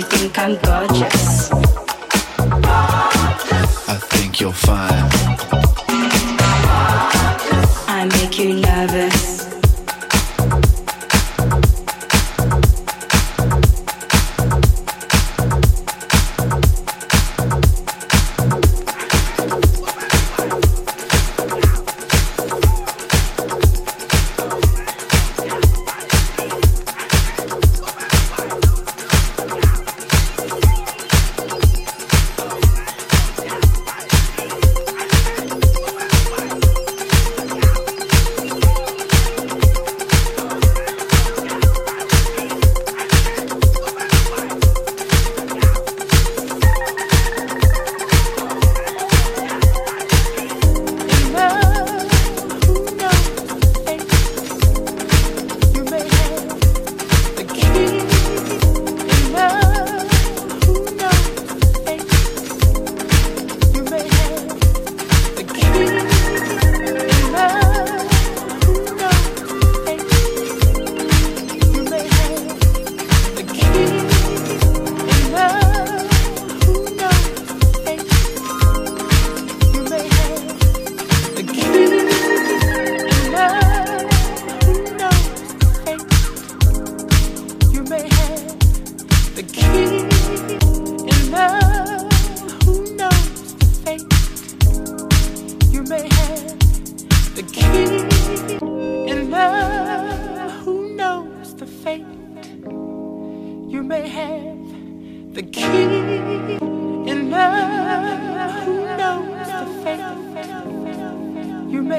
[0.00, 1.50] You think I'm gorgeous.
[3.86, 5.29] I think you're fine.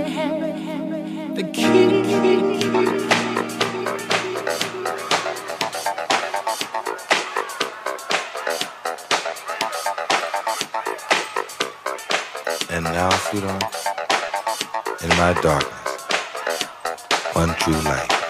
[0.04, 1.92] the king.
[12.70, 13.64] And now, sweetheart,
[15.04, 16.06] in my darkness,
[17.34, 18.21] one true light.